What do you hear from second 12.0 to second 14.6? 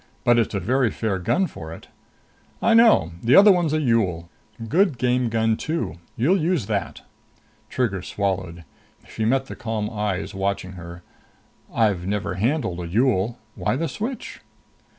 never handled a Yool. Why the switch?"